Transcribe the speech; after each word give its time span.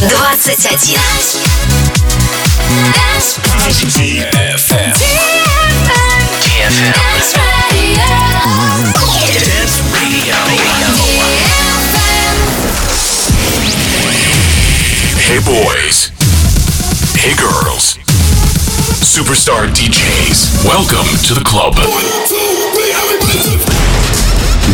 21. 0.00 0.16
DFM. 4.00 4.96
Dance 6.40 6.88
Dance 9.44 9.76
Radio. 9.92 10.40
Hey 15.20 15.38
boys. 15.44 16.08
Hey 17.14 17.34
girls. 17.36 17.98
Superstar 19.04 19.68
DJs. 19.68 20.64
Welcome 20.64 21.08
to 21.26 21.34
the 21.34 21.44
club. 21.44 21.76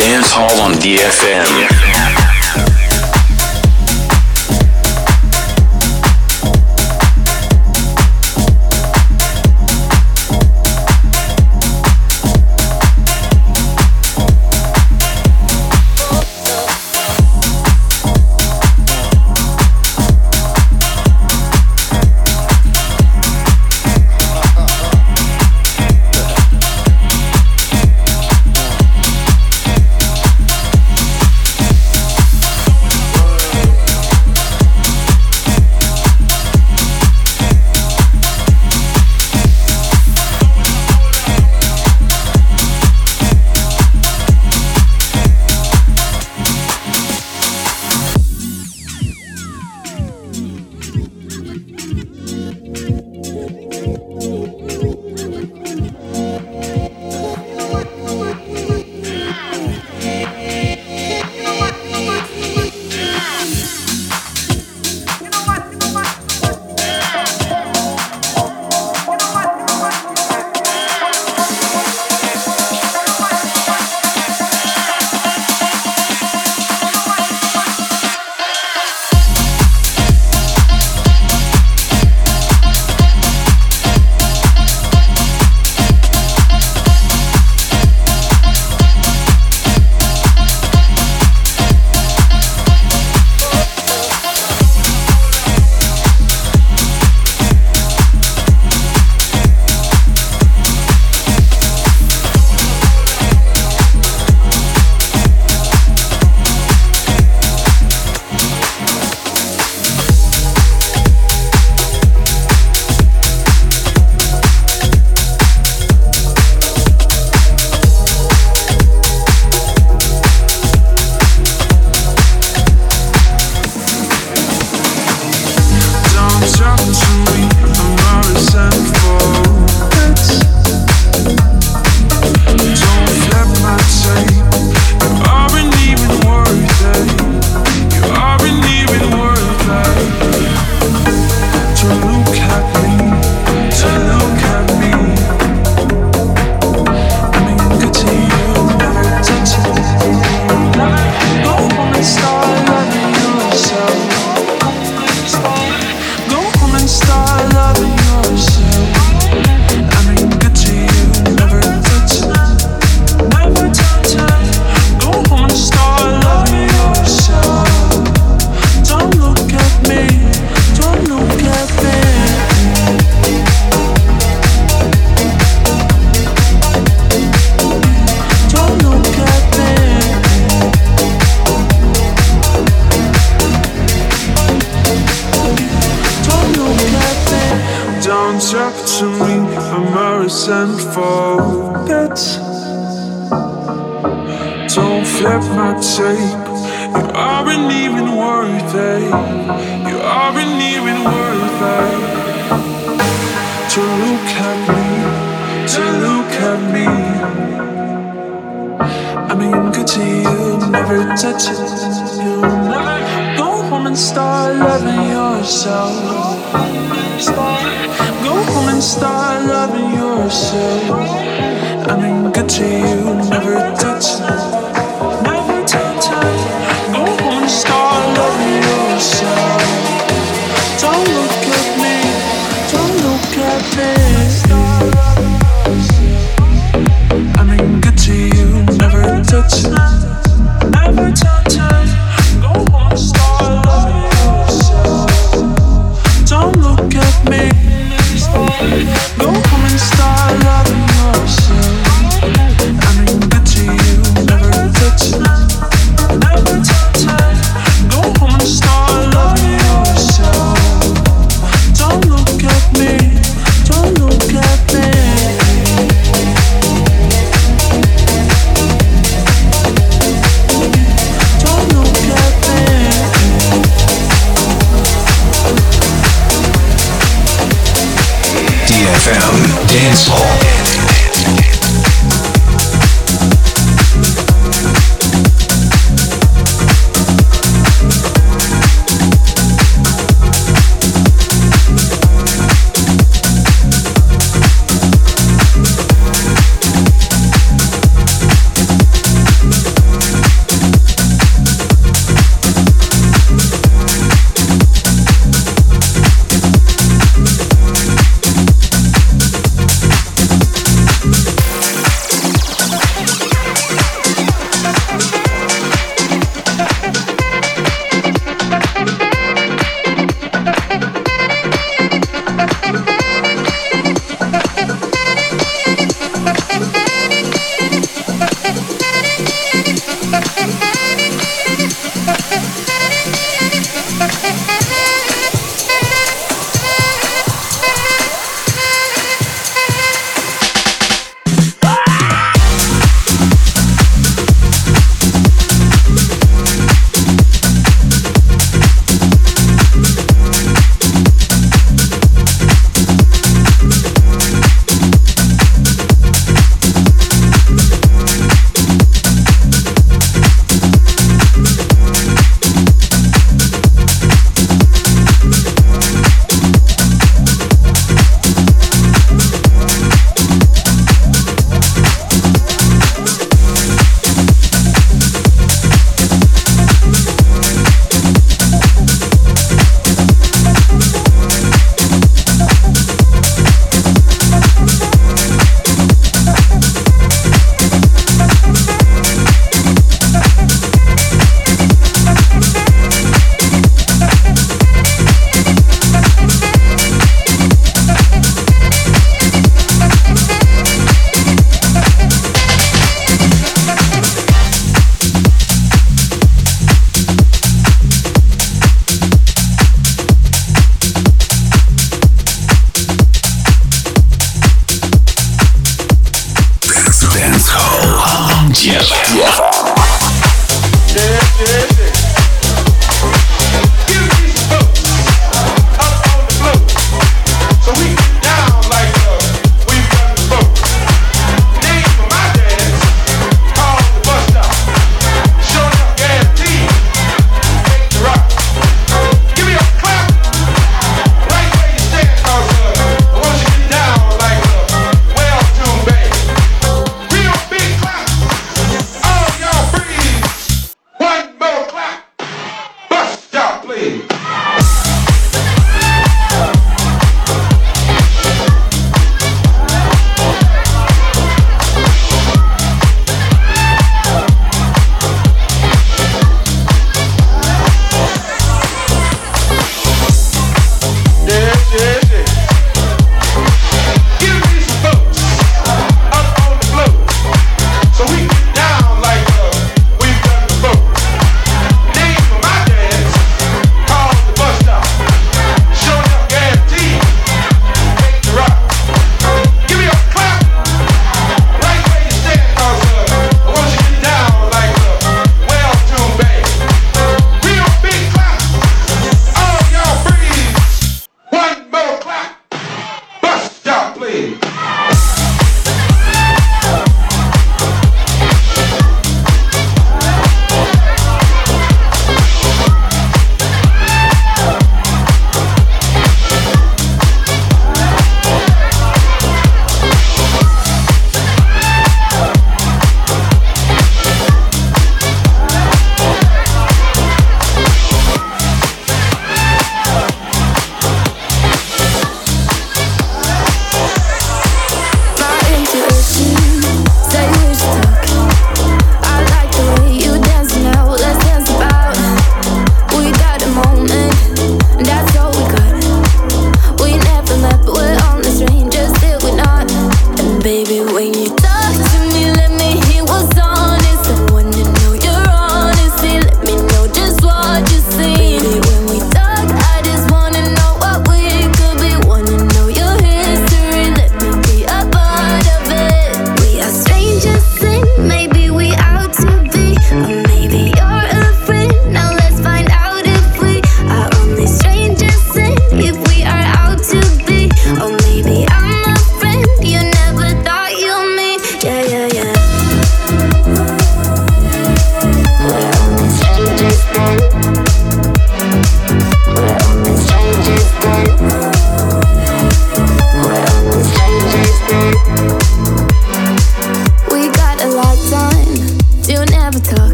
Dance 0.00 0.32
Hall 0.32 0.60
on 0.62 0.72
DFM. 0.80 2.19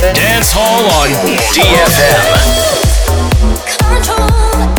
Dance 0.00 0.52
Hall 0.52 0.86
on 0.96 1.10
DFM. 1.52 2.24
Control. 3.66 4.69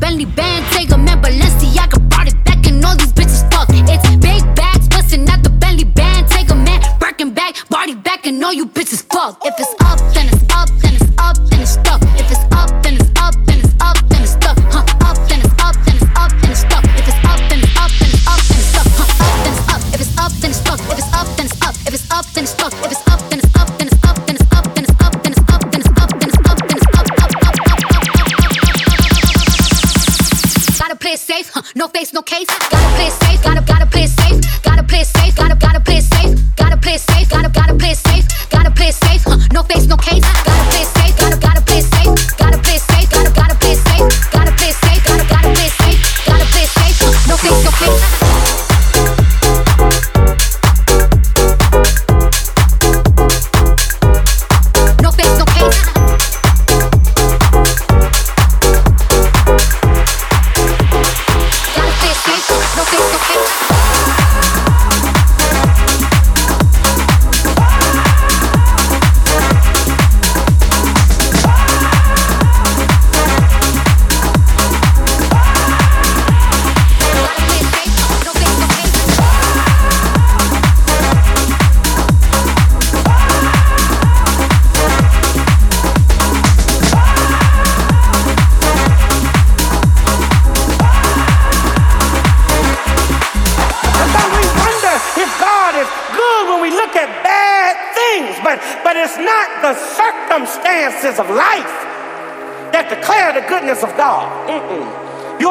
Bentley, 0.00 0.24
Bentley. 0.24 0.49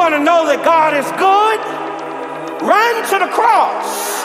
want 0.00 0.16
to 0.16 0.24
know 0.24 0.48
that 0.48 0.64
God 0.64 0.96
is 0.96 1.04
good, 1.20 1.60
run 2.64 2.94
to 3.12 3.20
the 3.20 3.28
cross 3.36 4.24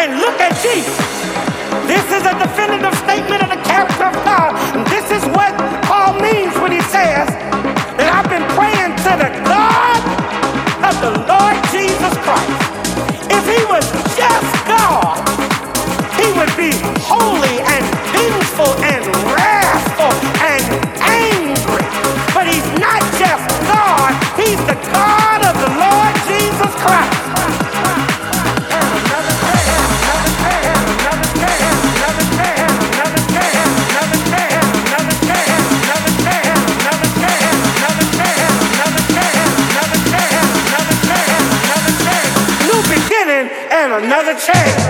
and 0.00 0.16
look 0.16 0.40
at 0.40 0.56
Jesus. 0.64 0.96
This 1.84 2.00
is 2.08 2.24
a 2.24 2.32
definitive 2.40 2.96
statement 3.04 3.44
of 3.44 3.52
the 3.52 3.60
character 3.68 4.08
of 4.08 4.16
God. 4.24 4.56
And 4.72 4.88
this 4.88 5.12
is 5.12 5.20
what 5.36 5.52
Paul 5.84 6.16
means 6.24 6.56
when 6.56 6.72
he 6.72 6.80
says 6.88 7.28
that 8.00 8.08
I've 8.08 8.32
been 8.32 8.48
praying 8.56 8.96
to 9.04 9.12
the 9.12 9.28
God 9.44 10.00
of 10.88 10.94
the 11.04 11.12
Lord 11.28 11.60
Jesus 11.68 12.16
Christ. 12.24 12.64
If 13.28 13.44
he 13.44 13.60
was 13.68 13.84
just 14.16 14.48
God, 14.64 15.20
he 16.16 16.32
would 16.32 16.52
be 16.56 16.72
holy 16.96 17.60
and 17.60 17.84
vengeful 18.08 18.72
and 18.88 19.04
wrath. 19.36 19.61
to 44.34 44.38
change. 44.38 44.81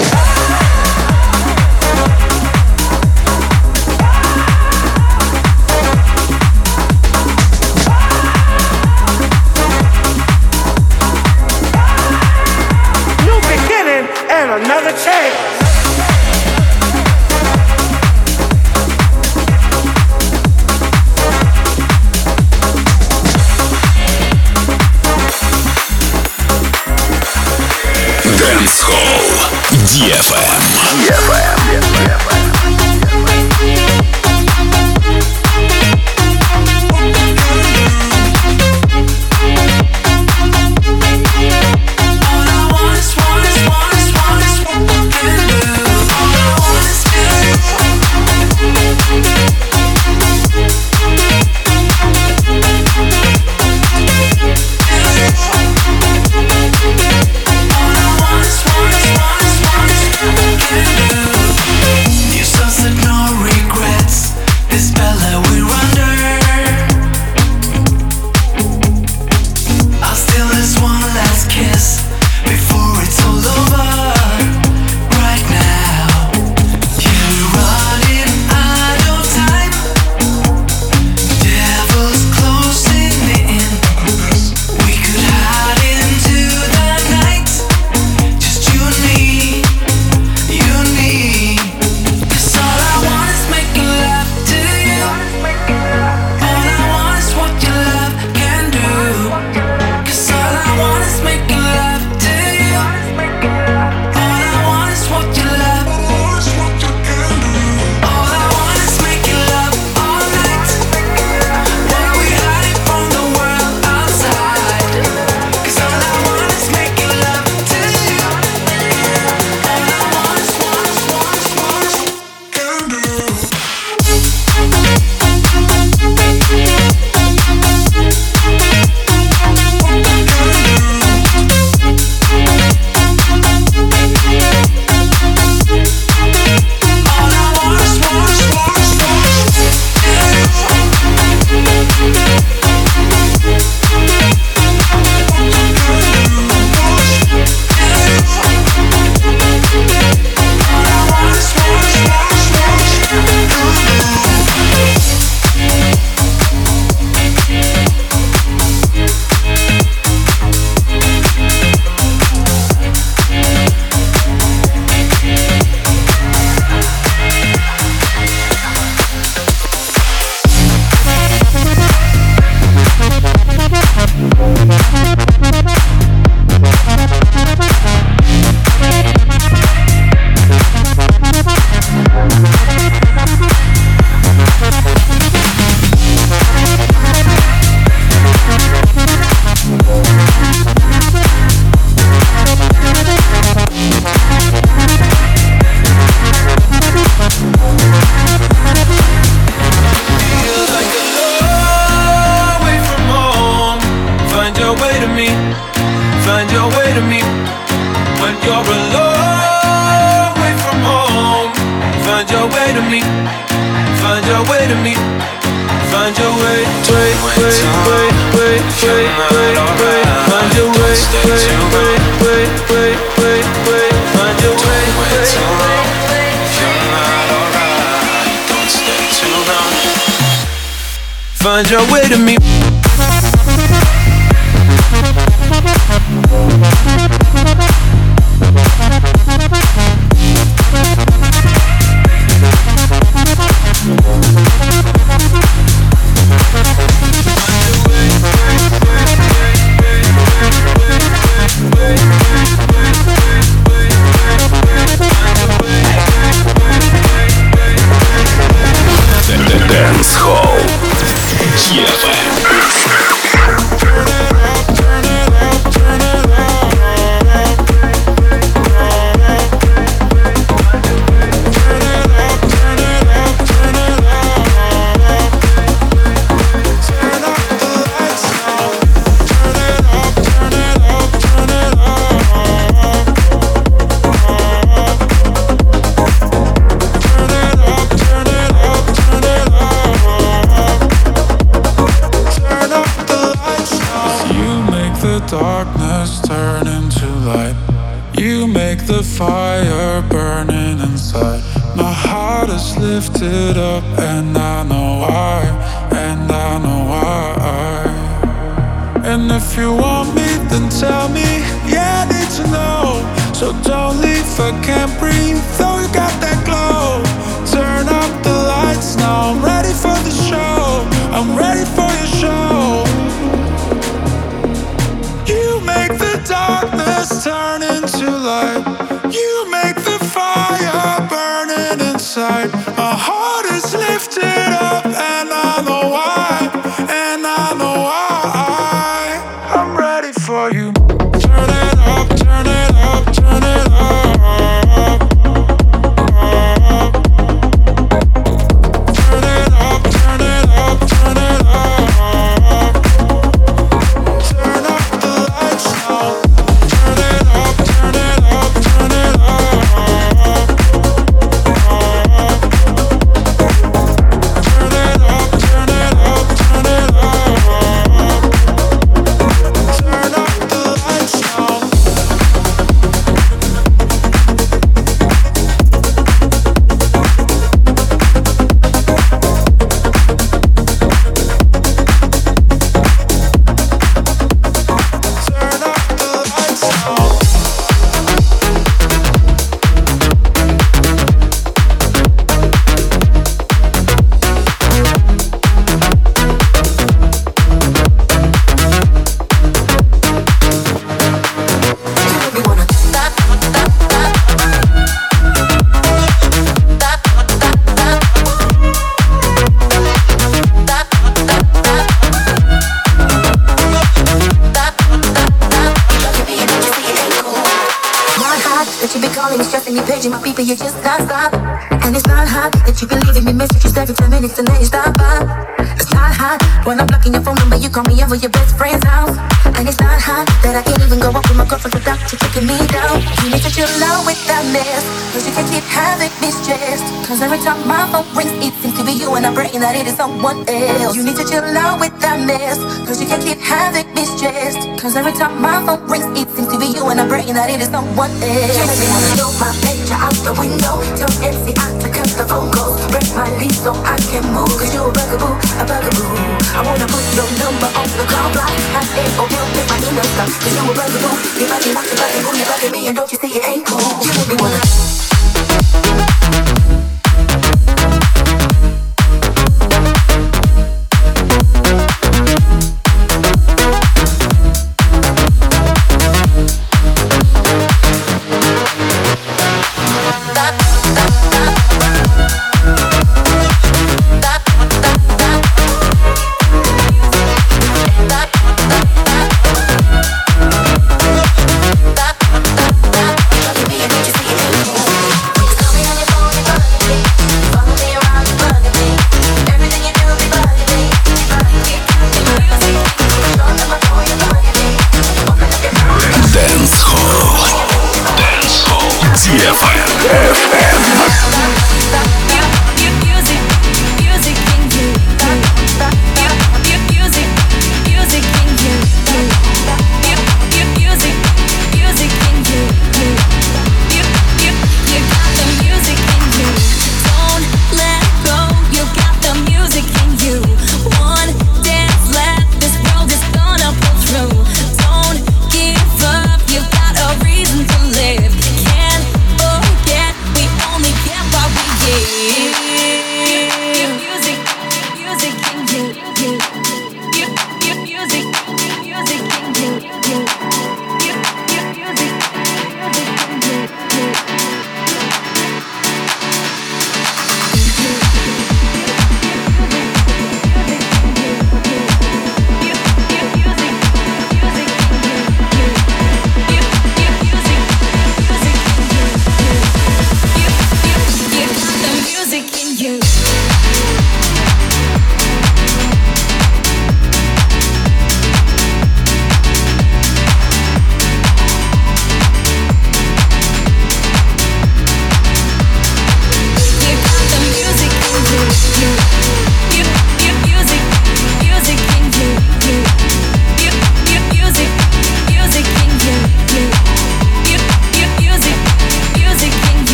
Messages 424.22 424.38
every 424.38 424.44
10 424.44 424.44
minutes 424.44 424.50
and 424.50 424.60
you 424.60 424.66
stop 424.66 424.96
by. 424.96 425.74
It's 425.80 425.92
not 425.92 426.14
hot 426.14 426.52
when 426.64 426.78
I'm 426.78 426.86
blocking 426.86 427.12
your 427.12 427.22
phone 427.22 427.34
number, 427.42 427.56
you 427.56 427.68
call 427.68 427.82
me 427.90 427.98
over 428.04 428.14
your 428.14 428.30
best 428.30 428.56
friend's 428.56 428.84
house. 428.86 429.18
And 429.58 429.66
it's 429.66 429.80
not 429.82 429.98
hot 429.98 430.30
that 430.46 430.54
I 430.54 430.62
can't 430.62 430.78
even 430.78 431.02
go 431.02 431.10
up 431.10 431.26
with 431.26 431.34
my 431.34 431.42
girlfriend 431.42 431.74
without 431.74 431.98
you 432.06 432.18
kicking 432.22 432.46
me 432.46 432.54
down. 432.70 433.02
You 433.18 433.34
need 433.34 433.42
to 433.42 433.50
chill 433.50 433.66
out 433.82 434.06
with 434.06 434.22
that 434.30 434.46
mess, 434.54 434.86
cause 435.10 435.26
you 435.26 435.34
can't 435.34 435.50
keep 435.50 435.66
having 435.66 436.14
me 436.22 436.30
stressed. 436.30 436.86
Cause 437.02 437.18
every 437.18 437.42
time 437.42 437.66
my 437.66 437.82
phone 437.90 438.06
rings, 438.14 438.30
it 438.38 438.54
seems 438.62 438.78
to 438.78 438.84
be 438.86 438.94
you 438.94 439.10
and 439.18 439.26
I'm 439.26 439.34
praying 439.34 439.58
that 439.58 439.74
it 439.74 439.90
is 439.90 439.98
someone 439.98 440.46
else. 440.46 440.94
You 440.94 441.02
need 441.02 441.18
to 441.18 441.26
chill 441.26 441.42
out 441.42 441.82
with 441.82 441.98
that 441.98 442.22
mess, 442.22 442.62
cause 442.86 443.02
you 443.02 443.10
can't 443.10 443.22
keep 443.22 443.42
having 443.42 443.90
me 443.90 444.06
stressed. 444.06 444.62
Cause 444.78 444.94
every 444.94 445.18
time 445.18 445.42
my 445.42 445.58
phone 445.66 445.82
rings, 445.90 446.06
it 446.14 446.30
seems 446.30 446.46
to 446.54 446.58
be 446.62 446.70
you 446.70 446.86
and 446.94 447.02
I'm 447.02 447.10
praying 447.10 447.34
that 447.34 447.50
it 447.50 447.58
is 447.58 447.74
someone 447.74 448.14
else. 448.22 448.70
Wanna 448.86 449.10
throw 449.18 449.34
my 449.42 449.50
picture 449.66 449.98
out 449.98 450.14
the 450.22 450.34
window, 450.38 450.78
tell 450.94 451.10
MCI 451.26 451.70
to 451.82 451.88
cut 451.90 452.10
the 452.14 452.24
phone 452.30 452.54
calls, 452.54 452.78
break 452.94 453.10
my 453.18 453.26
lease 453.42 453.58
so 453.66 453.74
I 453.82 454.01
can 454.12 454.24
move. 454.28 454.52
Cause 454.60 454.72
you're 454.74 454.84
a 454.84 454.92
bugaboo, 454.92 455.32
a 455.56 455.64
bugaboo. 455.64 456.04
I 456.52 456.60
wanna 456.60 456.86
put 456.86 457.04
your 457.16 457.28
number 457.40 457.68
on 457.72 457.88
the 457.96 458.04
call 458.04 458.28
block, 458.36 458.52
I 458.76 458.84
say, 458.92 459.08
oh, 459.16 459.24
you 459.24 459.40
pick 459.56 459.66
my 459.72 459.78
email 459.80 460.08
stuff. 460.12 460.30
Cause 460.36 460.52
you 460.52 460.62
a 460.68 460.72
bugaboo, 460.76 461.12
you 461.40 461.46
bugging, 461.48 461.72
bugging, 461.72 461.96
boo, 461.96 462.36
you 462.36 462.44
bugging 462.44 462.72
me, 462.72 462.88
and 462.88 462.96
don't 462.96 463.10
you 463.10 463.18
see 463.18 463.32
it 463.32 463.44
ain't 463.48 463.64
cool. 463.66 463.80
You 464.04 464.12
make 464.12 464.28
me 464.28 464.36
wanna. 464.36 465.11